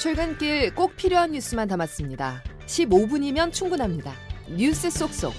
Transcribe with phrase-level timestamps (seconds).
[0.00, 2.42] 출근길 꼭 필요한 뉴스만 담았습니다.
[2.64, 4.14] 15분이면 충분합니다.
[4.48, 5.34] 뉴스 속속.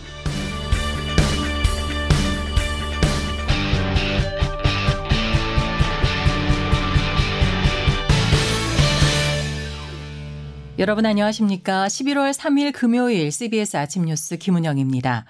[10.78, 11.88] 여러분 안녕하십니까?
[11.88, 15.26] 11월 3일 금요일 CBS 아침 뉴스 김은영입니다.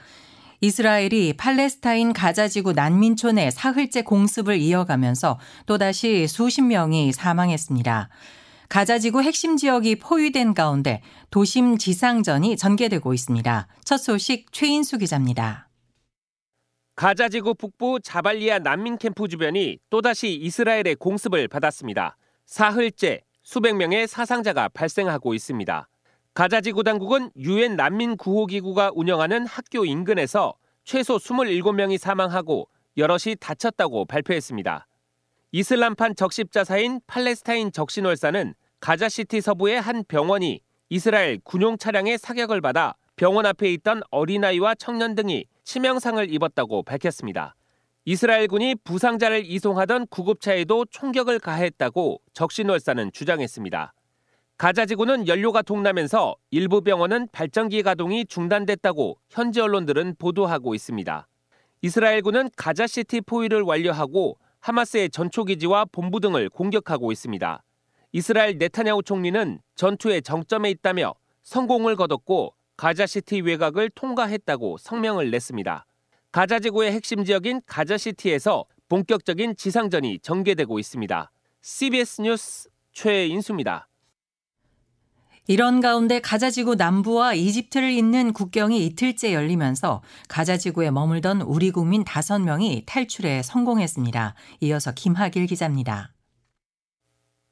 [0.60, 8.10] 이스라엘이 팔레스타인 가자지구 난민촌에 사흘째 공습을 이어가면서 또다시 수십 명이 사망했습니다.
[8.72, 13.68] 가자지구 핵심 지역이 포위된 가운데 도심 지상전이 전개되고 있습니다.
[13.84, 15.68] 첫 소식 최인수 기자입니다.
[16.96, 22.16] 가자지구 북부 자발리아 난민 캠프 주변이 또다시 이스라엘의 공습을 받았습니다.
[22.46, 25.90] 사흘째 수백 명의 사상자가 발생하고 있습니다.
[26.34, 34.88] 가자지구 당국은 유엔 난민 구호 기구가 운영하는 학교 인근에서 최소 27명이 사망하고 여럿이 다쳤다고 발표했습니다.
[35.54, 43.70] 이슬람판 적십자사인 팔레스타인 적신월사는 가자시티 서부의 한 병원이 이스라엘 군용 차량의 사격을 받아 병원 앞에
[43.74, 47.56] 있던 어린아이와 청년 등이 치명상을 입었다고 밝혔습니다.
[48.06, 53.94] 이스라엘군이 부상자를 이송하던 구급차에도 총격을 가했다고 적신월사는 주장했습니다.
[54.58, 61.28] 가자지구는 연료가 동나면서 일부 병원은 발전기 가동이 중단됐다고 현지 언론들은 보도하고 있습니다.
[61.82, 67.64] 이스라엘군은 가자시티 포위를 완료하고 하마스의 전초기지와 본부 등을 공격하고 있습니다.
[68.14, 75.86] 이스라엘 네타냐후 총리는 전투의 정점에 있다며 성공을 거뒀고 가자시티 외곽을 통과했다고 성명을 냈습니다.
[76.32, 81.32] 가자지구의 핵심 지역인 가자시티에서 본격적인 지상전이 전개되고 있습니다.
[81.62, 83.88] CBS 뉴스 최인수입니다.
[85.48, 93.42] 이런 가운데 가자지구 남부와 이집트를 잇는 국경이 이틀째 열리면서 가자지구에 머물던 우리 국민 5명이 탈출에
[93.42, 94.36] 성공했습니다.
[94.62, 96.14] 이어서 김하길 기자입니다.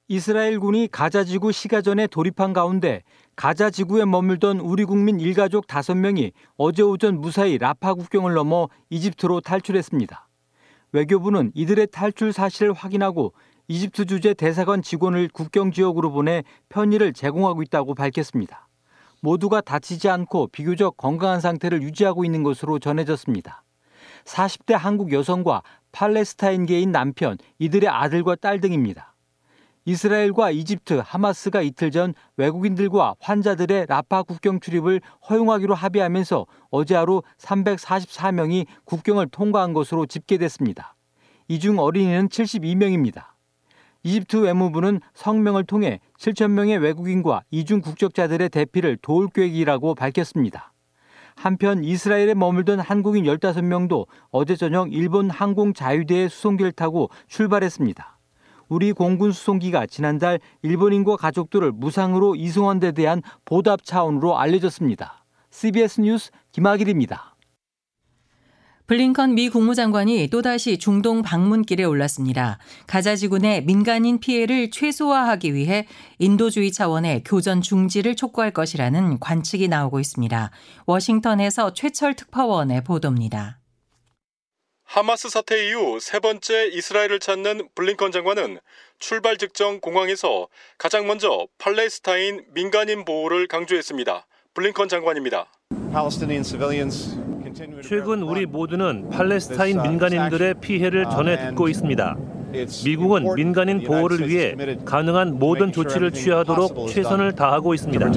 [0.07, 3.03] 이스라엘군이 가자지구 시가전에 돌입한 가운데
[3.35, 10.27] 가자지구에 머물던 우리 국민 일가족 5명이 어제 오전 무사히 라파 국경을 넘어 이집트로 탈출했습니다.
[10.91, 13.33] 외교부는 이들의 탈출 사실을 확인하고
[13.71, 18.67] 이집트 주재 대사관 직원을 국경 지역으로 보내 편의를 제공하고 있다고 밝혔습니다.
[19.21, 23.63] 모두가 다치지 않고 비교적 건강한 상태를 유지하고 있는 것으로 전해졌습니다.
[24.25, 29.13] 40대 한국 여성과 팔레스타인계인 남편, 이들의 아들과 딸 등입니다.
[29.85, 34.99] 이스라엘과 이집트, 하마스가 이틀 전 외국인들과 환자들의 라파 국경 출입을
[35.29, 40.95] 허용하기로 합의하면서 어제 하루 344명이 국경을 통과한 것으로 집계됐습니다.
[41.47, 43.38] 이 중 어린이는 72명입니다.
[44.03, 50.73] 이집트 외무부는 성명을 통해 7천 명의 외국인과 이중 국적자들의 대피를 도울 계획이라고 밝혔습니다.
[51.35, 58.19] 한편 이스라엘에 머물던 한국인 15명도 어제 저녁 일본 항공 자유대의 수송기를 타고 출발했습니다.
[58.67, 65.25] 우리 공군 수송기가 지난달 일본인과 가족들을 무상으로 이송한 데 대한 보답 차원으로 알려졌습니다.
[65.49, 67.35] CBS 뉴스 김학일입니다.
[68.89, 72.57] 블링컨 미 국무장관이 또다시 중동 방문길에 올랐습니다.
[72.87, 75.85] 가자 지구 내 민간인 피해를 최소화하기 위해
[76.17, 80.49] 인도주의 차원의 교전 중지를 촉구할 것이라는 관측이 나오고 있습니다.
[80.87, 83.59] 워싱턴에서 최철 특파원의 보도입니다.
[84.85, 88.57] 하마스 사태 이후 세 번째 이스라엘을 찾는 블링컨 장관은
[88.97, 90.47] 출발 직전 공항에서
[90.79, 94.25] 가장 먼저 팔레스타인 민간인 보호를 강조했습니다.
[94.55, 95.45] 블링컨 장관입니다.
[97.81, 102.15] 최근 우리 모두는 팔레스타인 민간인들의 피해를 전해 듣고 있습니다.
[102.83, 104.55] 미국은 민간인 보호를 위해
[104.85, 108.11] 가능한 모든 조치를 취하도록 최선을 다하고 있습니다.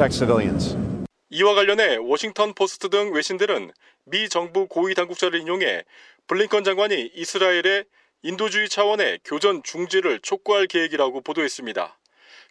[1.30, 3.70] 이와 관련해 워싱턴 포스트 등 외신들은
[4.04, 5.82] 미 정부 고위 당국자를 인용해
[6.26, 7.84] 블링컨 장관이 이스라엘의
[8.22, 11.98] 인도주의 차원의 교전 중지를 촉구할 계획이라고 보도했습니다.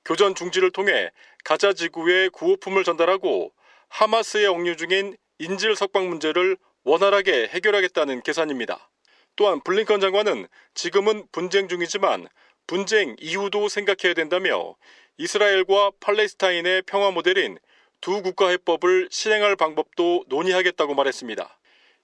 [0.03, 1.11] 교전 중지를 통해
[1.43, 3.51] 가자 지구에 구호품을 전달하고
[3.89, 8.89] 하마스의 억류 중인 인질 석방 문제를 원활하게 해결하겠다는 계산입니다.
[9.35, 12.27] 또한 블링컨 장관은 지금은 분쟁 중이지만
[12.67, 14.75] 분쟁 이후도 생각해야 된다며
[15.17, 17.57] 이스라엘과 팔레스타인의 평화 모델인
[18.01, 21.59] 두 국가 해법을 실행할 방법도 논의하겠다고 말했습니다.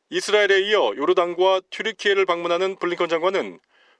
[0.10, 3.60] 이스라엘에 이어 요르단과 튀르키예를 방문하는 블링컨 장관은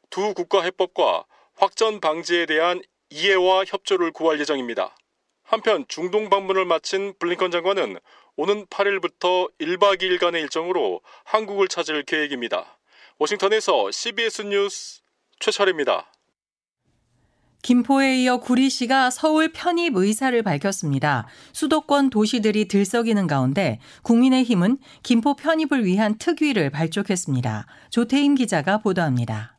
[0.10, 1.26] 두 국가 해법과
[1.56, 4.96] 확전 방지에 대한 이해와 협조를 구할 예정입니다.
[5.44, 7.98] 한편 중동 방문을 마친 블링컨 장관은
[8.38, 12.78] 오는 8일부터 1박 2일간의 일정으로 한국을 찾을 계획입니다.
[13.18, 15.02] 워싱턴에서 CBS 뉴스
[15.40, 16.12] 최철입니다.
[17.64, 21.28] 김포에 이어 구리시가 서울 편입 의사를 밝혔습니다.
[21.52, 27.66] 수도권 도시들이 들썩이는 가운데 국민의힘은 김포 편입을 위한 특위를 발족했습니다.
[27.90, 29.57] 조태임 기자가 보도합니다.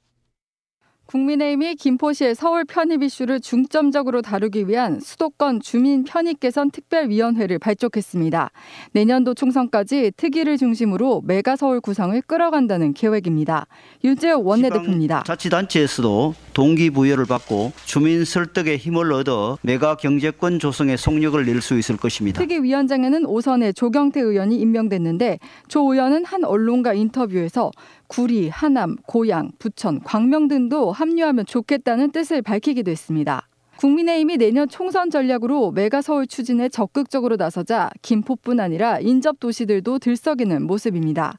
[1.09, 8.51] 국민의힘이 김포시의 서울 편입 이슈를 중점적으로 다루기 위한 수도권 주민 편입 개선 특별위원회를 발족했습니다.
[8.93, 13.67] 내년도 총선까지 특위를 중심으로 메가 서울 구성을 끌어간다는 계획입니다.
[14.05, 15.23] 유재호 원내대표입니다.
[15.27, 22.41] 자치단체에서도 동기부여를 받고 주민 설득에 힘을 얻어 메가 경제권 조성에 속력을 낼 수 있을 것입니다.
[22.41, 25.39] 특위위원장에는 오선의 조경태 의원이 임명됐는데
[25.69, 27.71] 조 의원은 한 언론과 인터뷰에서
[28.09, 33.49] 구리, 하남, 고양, 부천, 광명 등도 합류하면 좋겠다는 뜻을 밝히기도 했습니다.
[33.77, 41.39] 국민의힘이 내년 총선 전략으로 메가서울 추진에 적극적으로 나서자 김포뿐 아니라 인접 도시들도 들썩이는 모습입니다.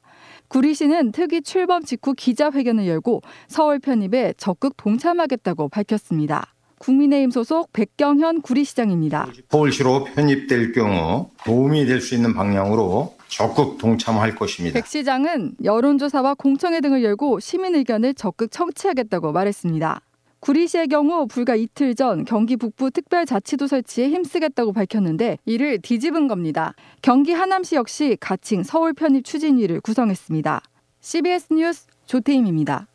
[0.50, 6.54] 구리시는 특위 출범 직후 기자회견을 열고 서울 편입에 적극 동참하겠다고 밝혔습니다.
[6.80, 9.28] 국민의힘 소속 백경현 구리시장입니다.
[9.48, 14.74] 서울시로 편입될 경우 도움이 될 수 있는 방향으로 적극 동참할 것입니다.
[14.74, 20.00] 백 시장은 여론조사와 공청회 등을 열고 시민 의견을 적극 청취하겠다고 말했습니다.
[20.40, 26.74] 구리시의 경우 불과 이틀 전 경기 북부 특별자치도 설치에 힘쓰겠다고 밝혔는데 이를 뒤집은 겁니다.
[27.02, 30.62] 경기 하남시 역시 가칭 서울 편입 추진위를 구성했습니다.
[31.00, 32.86] CBS 뉴스 조태임입니다.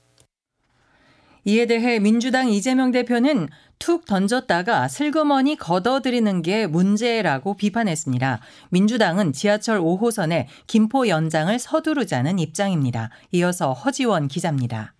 [1.47, 8.39] 이에 대해 민주당 이재명 대표는 툭 던졌다가 슬그머니 걷어들이는 게 문제라고 비판했습니다.
[8.71, 13.11] 민주당은 지하철 5호선의 김포 연장을 서두르자는 입장입니다.
[13.31, 14.94] 이어서 허지원 기자입니다.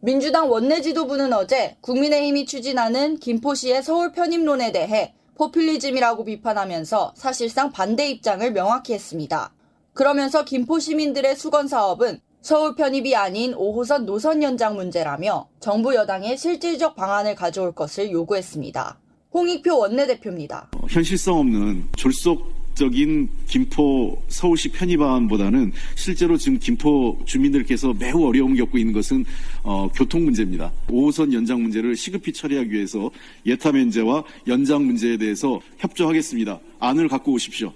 [0.00, 8.52] 민주당 원내 지도부는 어제 국민의힘이 추진하는 김포시의 서울 편입론에 대해 포퓰리즘이라고 비판하면서 사실상 반대 입장을
[8.52, 9.52] 명확히 했습니다.
[9.94, 16.94] 그러면서 김포 시민들의 수건 사업은 서울 편입이 아닌 5호선 노선 연장 문제라며 정부 여당에 실질적
[16.94, 19.00] 방안을 가져올 것을 요구했습니다.
[19.34, 20.70] 홍익표 원내대표입니다.
[20.88, 28.92] 현실성 없는 졸속 적인 김포 서울시 편입안보다는 실제로 지금 김포 주민들께서 매우 어려움을 겪고 있는
[28.92, 29.24] 것은
[29.64, 30.72] 어, 교통 문제입니다.
[30.86, 33.10] 5호선 연장 문제를 시급히 처리하기 위해서
[33.44, 36.60] 예타 면제와 연장 문제에 대해서 협조하겠습니다.
[36.78, 37.72] 안을 갖고 오십시오.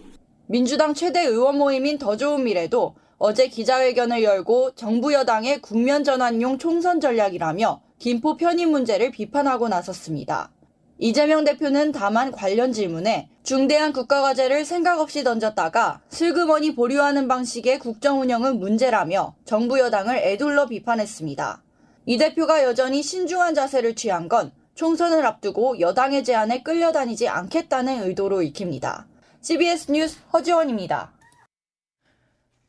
[0.47, 7.01] 민주당 최대 의원 모임인 더 좋은 미래도 어제 기자회견을 열고 정부 여당의 국면 전환용 총선
[7.01, 10.53] 전략이라며 김포 편입 문제를 비판하고 나섰습니다.
[10.99, 18.61] 이재명 대표는 다만 관련 질문에 중대한 국가과제를 생각 없이 던졌다가 슬그머니 보류하는 방식의 국정 운영은
[18.61, 21.61] 문제라며 정부 여당을 애둘러 비판했습니다.
[22.06, 29.06] 이 대표가 여전히 신중한 자세를 취한 건 총선을 앞두고 여당의 제안에 끌려다니지 않겠다는 의도로 익힙니다.
[29.41, 31.12] CBS 뉴스 허지원입니다.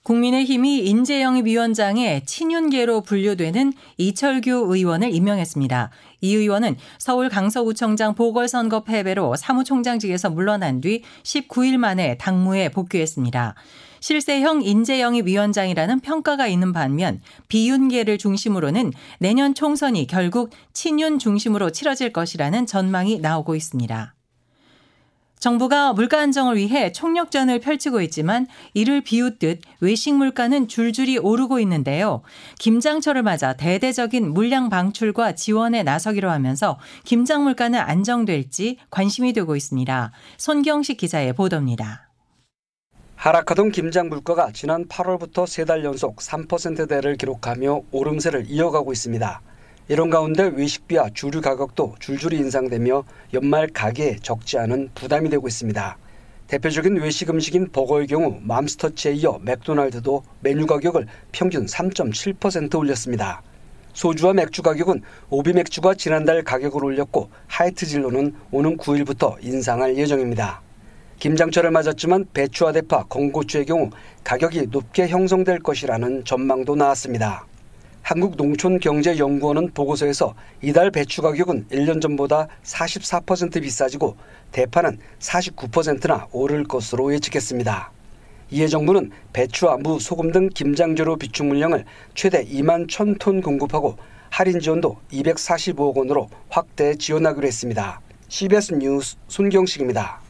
[0.04, 5.92] 국민의힘이 인재영입 위원장에 친윤계로 분류되는 이철규 의원을 임명했습니다.
[6.20, 13.56] 이 의원은 서울 강서구청장 보궐선거 패배로 사무총장직에서 물러난 뒤 19일 만에 당무에 복귀했습니다.
[14.02, 22.66] 실세형 인재영입 위원장이라는 평가가 있는 반면 비윤계를 중심으로는 내년 총선이 결국 친윤 중심으로 치러질 것이라는
[22.66, 24.14] 전망이 나오고 있습니다.
[25.48, 32.22] 정부가 물가 안정을 위해 총력전을 펼치고 있지만 이를 비웃듯 외식 물가는 줄줄이 오르고 있는데요.
[32.60, 40.14] 김장철을 맞아 대대적인 물량 방출과 지원에 나서기로 하면서 김장 물가는 안정될지 관심이 되고 있습니다.
[40.38, 42.08] 손경식 기자의 보도입니다.
[43.18, 49.42] 하락하던 김장 물가가 지난 8월부터 세 달 연속 3%대를 기록하며 오름세를 이어가고 있습니다.
[49.90, 55.98] 이런 가운데 외식비와 주류 가격도 줄줄이 인상되며 연말 가게에 적지 않은 부담이 되고 있습니다.
[56.48, 63.42] 대표적인 외식 음식인 버거의 경우 맘스터치에 이어 맥도날드도 메뉴 가격을 평균 3.7% 올렸습니다.
[63.92, 70.62] 소주와 맥주 가격은 오비 맥주가 지난달 가격을 올렸고 하이트 진로는 오는 9일부터 인상할 예정입니다.
[71.20, 73.90] 김장철을 맞았지만 배추와 대파, 건고추의 경우
[74.24, 77.46] 가격이 높게 형성될 것이라는 전망도 나왔습니다.
[78.04, 84.18] 한국농촌경제연구원은 보고서에서 이달 배추 가격은 1년 전보다 44% 비싸지고
[84.52, 87.92] 대파는 49%나 오를 것으로 예측했습니다.
[88.52, 93.98] 이에 정부는 배추와 무, 소금 등 김장재료 비축 물량을 최대 2만 1,000톤 공급하고
[94.30, 98.02] 할인 지원도 245억 원으로 확대 지원하기로 했습니다.
[98.28, 100.23] CBS 뉴스 손경식입니다.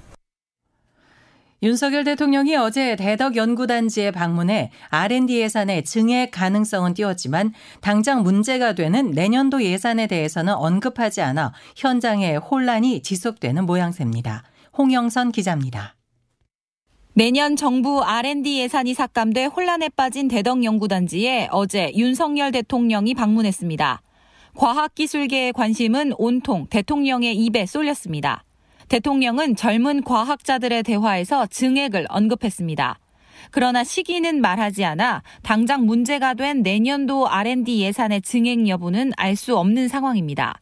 [1.63, 9.63] 윤석열 대통령이 어제 대덕 연구단지에 방문해 R&D 예산의 증액 가능성은 띄웠지만 당장 문제가 되는 내년도
[9.63, 14.43] 예산에 대해서는 언급하지 않아 현장에 혼란이 지속되는 모양새입니다.
[14.77, 15.96] 홍영선 기자입니다.
[17.13, 24.01] 내년 정부 R&D 예산이 삭감돼 혼란에 빠진 대덕 연구단지에 어제 윤석열 대통령이 방문했습니다.
[24.55, 28.43] 과학기술계의 관심은 온통 대통령의 입에 쏠렸습니다.
[28.89, 32.99] 대통령은 젊은 과학자들의 대화에서 증액을 언급했습니다.
[33.51, 39.87] 그러나 시기는 말하지 않아 당장 문제가 된 내년도 R&D 예산의 증액 여부는 알 수 없는
[39.87, 40.59] 상황입니다.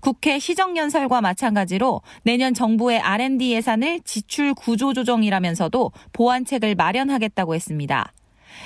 [0.00, 8.12] 국회 시정연설과 마찬가지로 내년 정부의 R&D 예산을 지출 구조 조정이라면서도 보완책을 마련하겠다고 했습니다.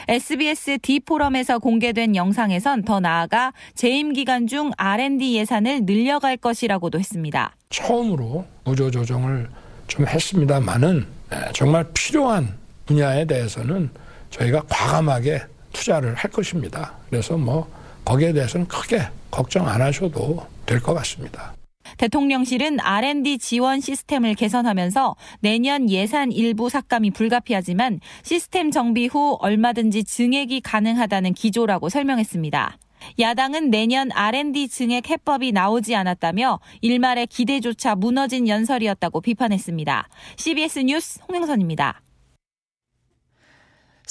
[0.09, 7.55] SBS D포럼에서 공개된 영상에선 더 나아가 재임 기간 중 R&D 예산을 늘려갈 것이라고도 했습니다.
[7.71, 9.49] 처음으로 구조 조정을
[9.87, 11.07] 좀 했습니다만은
[11.55, 12.55] 정말 필요한
[12.87, 13.91] 분야에 대해서는
[14.31, 16.93] 저희가 과감하게 투자를 할 것입니다.
[17.09, 17.71] 그래서 뭐
[18.05, 21.55] 거기에 대해서는 크게 걱정 안 하셔도 될 것 같습니다.
[21.99, 30.61] 대통령실은 R&D 지원 시스템을 개선하면서 내년 예산 일부 삭감이 불가피하지만 시스템 정비 후 얼마든지 증액이
[30.61, 32.79] 가능하다는 기조라고 설명했습니다.
[33.19, 40.09] 야당은 내년 R&D 증액 해법이 나오지 않았다며 일말의 기대조차 무너진 연설이었다고 비판했습니다.
[40.37, 42.02] CBS 뉴스 홍영선입니다.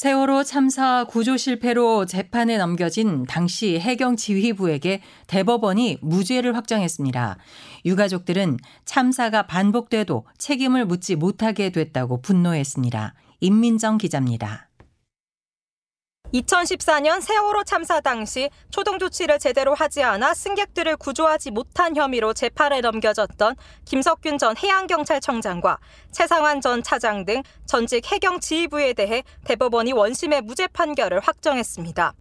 [0.02, 7.38] 세월호 참사 구조 실패로 재판에 넘겨진 당시 해경 지휘부에게 대법원이 무죄를 확정했습니다.
[7.86, 13.14] 유가족들은 참사가 반복돼도 책임을 묻지 못하게 됐다고 분노했습니다.
[13.42, 14.71] 임민정 기자입니다.
[16.34, 23.56] 2014년 세월호 참사 당시 초동 조치를 제대로 하지 않아 승객들을 구조하지 못한 혐의로 재판에 넘겨졌던
[23.86, 25.78] 김석균 전 해양경찰청장과
[26.12, 32.14] 최상환 전 차장 등 전직 해경 지휘부에 대해 대법원이 원심의 무죄 판결을 확정했습니다.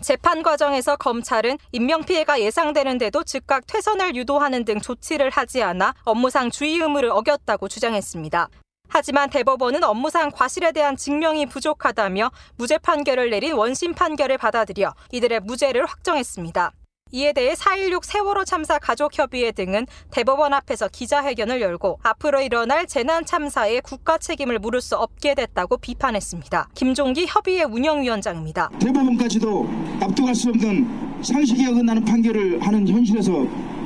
[0.00, 7.10] 재판 과정에서 검찰은 인명피해가 예상되는데도 즉각 퇴선을 유도하는 등 조치를 하지 않아 업무상 주의 의무를
[7.10, 8.48] 어겼다고 주장했습니다.
[8.88, 15.86] 하지만 대법원은 업무상 과실에 대한 증명이 부족하다며 무죄 판결을 내린 원심 판결을 받아들여 이들의 무죄를
[15.86, 16.72] 확정했습니다.
[17.10, 23.80] 이에 대해 4.16 세월호 참사 가족협의회 등은 대법원 앞에서 기자회견을 열고 앞으로 일어날 재난 참사에
[23.80, 26.68] 국가 책임을 물을 수 없게 됐다고 비판했습니다.
[26.74, 28.70] 김종기 협의회 운영위원장입니다.
[28.78, 29.68] 대법원까지도
[30.02, 33.32] 압도할 수 없는 상식에 어긋나는 판결을 하는 현실에서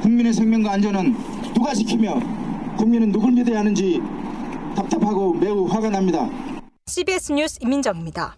[0.02, 1.14] 국민의 생명과 안전은
[1.54, 2.18] 누가 지키며
[2.76, 4.00] 국민은 누굴 믿어야 하는지
[4.74, 6.28] 답답하고 매우 화가 납니다.
[6.86, 8.36] CBS 뉴스 임민정입니다.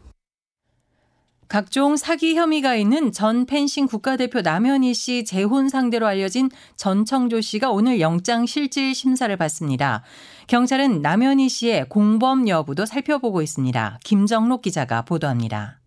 [1.49, 8.01] 각종 사기 혐의가 있는 전 펜싱 국가대표 남현희 씨 재혼 상대로 알려진 전청조 씨가 오늘
[8.01, 10.03] 영장 실질 심사를 받습니다.
[10.47, 14.01] 경찰은 남현희 씨의 공범 여부도 살펴보고 있습니다.
[14.05, 15.81] 김정록 기자가 보도합니다.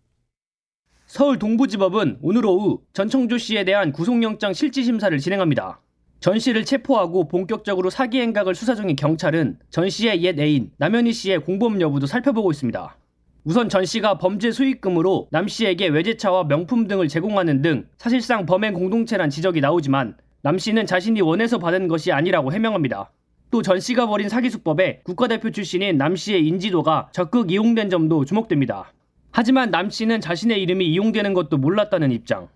[1.07, 5.79] 서울 동부지법은 오늘 오후 전청조 씨에 대한 구속영장 실질 심사를 진행합니다.
[6.19, 11.39] 전 씨를 체포하고 본격적으로 사기 행각을 수사 중인 경찰은 전 씨의 옛 애인 남현희 씨의
[11.43, 12.97] 공범 여부도 살펴보고 있습니다.
[13.43, 19.29] 우선 전 씨가 범죄 수익금으로 남 씨에게 외제차와 명품 등을 제공하는 등 사실상 범행 공동체란
[19.29, 23.11] 지적이 나오지만 남 씨는 자신이 원해서 받은 것이 아니라고 해명합니다.
[23.51, 28.91] 또 전 씨가 벌인 사기 수법에 국가대표 출신인 남 씨의 인지도가 적극 이용된 점도 주목됩니다.
[29.31, 32.49] 하지만 남 씨는 자신의 이름이 이용되는 것도 몰랐다는 입장.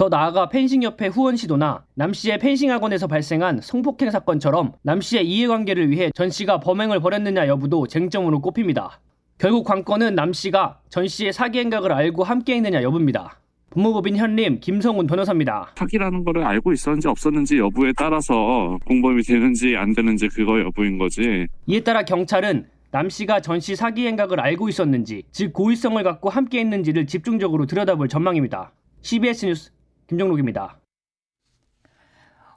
[0.00, 5.90] 더 나아가 펜싱협회 후원 시도나 남 씨의 펜싱 학원에서 발생한 성폭행 사건처럼 남 씨의 이해관계를
[5.90, 8.98] 위해 전 씨가 범행을 벌였느냐 여부도 쟁점으로 꼽힙니다.
[9.36, 13.40] 결국 관건은 남 씨가 전 씨의 사기 행각을 알고 함께 했느냐 여부입니다.
[13.68, 15.72] 법무법인 현림 김성훈 변호사입니다.
[15.76, 21.46] 사기라는 거를 알고 있었는지 없었는지 여부에 따라서 공범이 되는지 안 되는지 그거 여부인 거지.
[21.66, 26.58] 이에 따라 경찰은 남 씨가 전 씨 사기 행각을 알고 있었는지, 즉 고의성을 갖고 함께
[26.60, 28.72] 했는지를 집중적으로 들여다볼 전망입니다.
[29.02, 29.72] CBS 뉴스
[30.10, 30.76] 김정록입니다.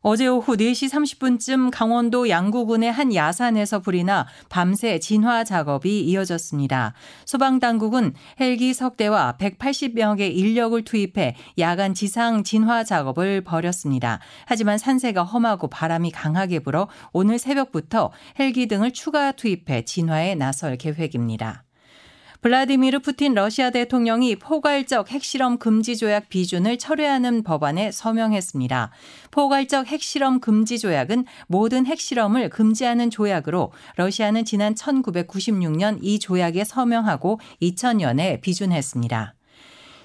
[0.06, 6.94] 어제 오후 4시 30분쯤 강원도 양구군의 한 야산에서 불이 나 밤새 진화 작업이 이어졌습니다.
[7.26, 14.20] 소방당국은 헬기 석대와 180명의 인력을 투입해 야간 지상 진화 작업을 벌였습니다.
[14.46, 21.63] 하지만 산세가 험하고 바람이 강하게 불어 오늘 새벽부터 헬기 등을 추가 투입해 진화에 나설 계획입니다.
[22.44, 28.92] 블라디미르 푸틴 러시아 대통령이 포괄적 핵실험 금지 조약 비준을 철회하는 법안에 서명했습니다.
[29.32, 38.42] 포괄적 핵실험 금지 조약은 모든 핵실험을 금지하는 조약으로 러시아는 지난 1996년 이 조약에 서명하고 2000년에
[38.42, 39.36] 비준했습니다.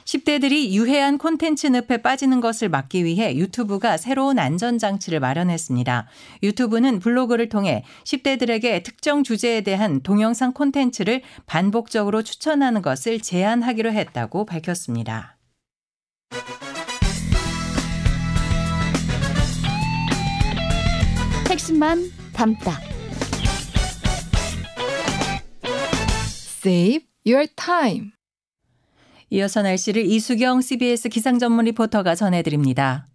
[0.09, 6.09] 10대들이 유해한 콘텐츠 늪에 빠지는 것을 막기 위해 유튜브가 새로운 안전장치를 마련했습니다.
[6.43, 15.37] 유튜브는 블로그를 통해 10대들에게 특정 주제에 대한 동영상 콘텐츠를 반복적으로 추천하는 것을 제한하기로 했다고 밝혔습니다.
[21.50, 22.81] 핵심만 담다.
[26.65, 28.18] Save your time.
[29.31, 33.09] 이어서 날씨를 이수경 CBS 기상전문 리포터가 전해드립니다.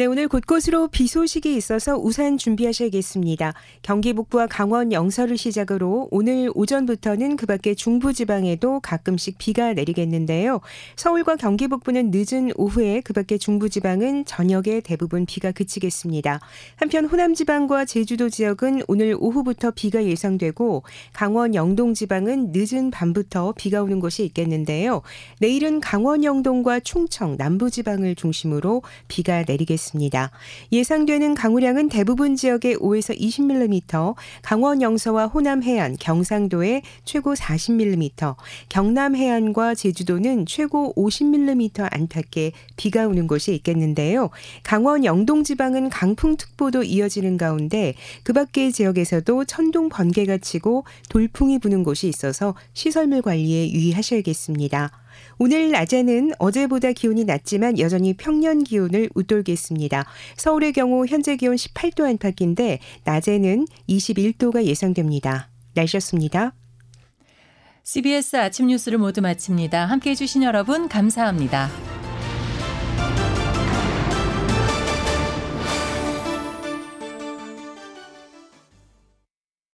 [0.00, 3.52] 네, 오늘 곳곳으로 비 소식이 있어서 우산 준비하셔야겠습니다.
[3.82, 10.62] 경기 북부와 강원 영서를 시작으로 오늘 오전부터는 그 밖에 중부 지방에도 가끔씩 비가 내리겠는데요.
[10.96, 16.40] 서울과 경기 북부는 늦은 오후에 그 밖에 중부 지방은 저녁에 대부분 비가 그치겠습니다.
[16.76, 23.82] 한편 호남 지방과 제주도 지역은 오늘 오후부터 비가 예상되고 강원 영동 지방은 늦은 밤부터 비가
[23.82, 25.02] 오는 곳이 있겠는데요.
[25.40, 29.89] 내일은 강원 영동과 충청 남부 지방을 중심으로 비가 내리겠습니다.
[29.90, 30.30] 있습니다.
[30.72, 38.36] 예상되는 강우량은 대부분 지역에 5에서 20mm, 강원 영서와 호남 해안, 경상도에 최고 40mm,
[38.68, 44.30] 경남 해안과 제주도는 최고 50mm 안팎의 비가 오는 곳이 있겠는데요.
[44.62, 52.08] 강원 영동 지방은 강풍특보도 이어지는 가운데 그 밖의 지역에서도 천둥 번개가 치고 돌풍이 부는 곳이
[52.08, 54.90] 있어서 시설물 관리에 유의하셔야겠습니다.
[55.38, 60.04] 오늘 낮에는 어제보다 기온이 낮지만 여전히 평년 기온을 웃돌겠습니다.
[60.36, 65.50] 서울의 경우 현재 기온 18도 안팎인데 낮에는 21도가 예상됩니다.
[65.74, 66.54] 날씨였습니다.
[67.82, 69.86] CBS 아침 뉴스를 모두 마칩니다.
[69.86, 71.99] 함께 해주신 여러분 감사합니다.